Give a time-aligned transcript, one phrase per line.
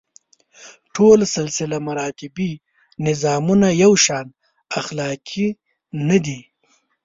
[0.95, 2.51] ټول سلسله مراتبي
[3.05, 4.25] نظامونه یو شان
[4.79, 5.47] اخلاقي
[6.07, 6.39] نه دي.